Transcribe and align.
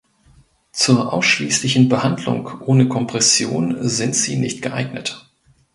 Zur 0.71 1.13
ausschließlichen 1.13 1.87
Behandlung 1.87 2.59
ohne 2.65 2.87
Kompression 2.87 3.87
sind 3.87 4.15
sie 4.15 4.35
nicht 4.35 4.63
geeignet. 4.63 5.29